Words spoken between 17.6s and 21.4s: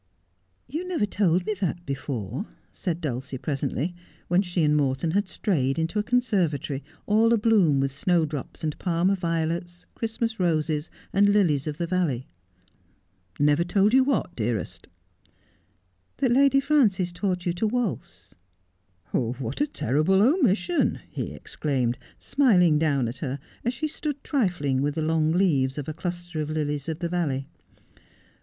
waltz.'' What a terrible omission!' he